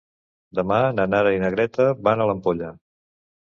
[0.59, 2.73] Demà na Nara i na Greta van a l'Ampolla.